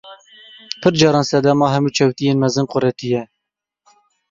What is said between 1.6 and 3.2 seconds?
hemû çewtiyên mezin quretî